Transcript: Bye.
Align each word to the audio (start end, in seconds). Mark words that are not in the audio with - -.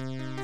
Bye. 0.00 0.39